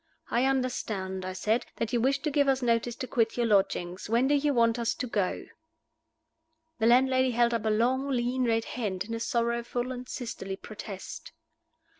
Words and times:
"I 0.31 0.45
understand," 0.45 1.23
I 1.25 1.33
said, 1.33 1.67
"that 1.75 1.93
you 1.93 2.01
wish 2.01 2.23
to 2.23 2.31
give 2.31 2.47
us 2.47 2.63
notice 2.63 2.95
to 2.95 3.07
quit 3.07 3.37
your 3.37 3.45
lodgings. 3.45 4.09
When 4.09 4.27
do 4.27 4.33
you 4.33 4.51
want 4.51 4.79
us 4.79 4.95
to 4.95 5.05
go?" 5.05 5.45
The 6.79 6.87
landlady 6.87 7.29
held 7.29 7.53
up 7.53 7.65
a 7.65 7.69
long, 7.69 8.09
lean, 8.09 8.45
red 8.45 8.65
hand, 8.65 9.03
in 9.03 9.13
a 9.13 9.19
sorrowful 9.19 9.91
and 9.91 10.09
sisterly 10.09 10.55
protest. 10.55 11.33